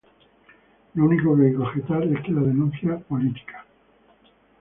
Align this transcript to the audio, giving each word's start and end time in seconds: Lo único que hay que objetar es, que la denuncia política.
Lo 0.95 1.05
único 1.05 1.37
que 1.37 1.43
hay 1.45 1.51
que 1.51 1.57
objetar 1.57 2.01
es, 2.05 2.21
que 2.23 2.31
la 2.31 2.41
denuncia 2.41 2.97
política. 3.01 3.67